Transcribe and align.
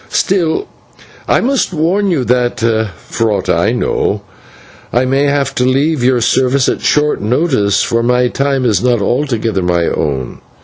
Still, 0.09 0.65
I 1.27 1.41
must 1.41 1.73
warn 1.75 2.09
you, 2.09 2.25
for 2.25 3.31
aught 3.31 3.49
I 3.49 3.71
know, 3.71 4.23
I 4.91 5.05
may 5.05 5.25
have 5.25 5.53
to 5.53 5.63
leave 5.63 6.03
your 6.03 6.21
service 6.21 6.67
at 6.67 6.81
short 6.81 7.21
notice, 7.21 7.83
for 7.83 8.01
my 8.01 8.27
time 8.27 8.65
is 8.65 8.81
not 8.81 8.99
altogether 8.99 9.61
my 9.61 9.85
own. 9.85 10.39